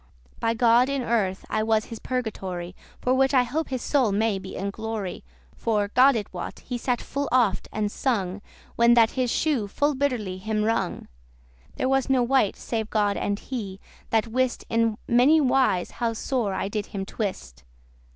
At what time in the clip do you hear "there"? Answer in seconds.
11.77-11.89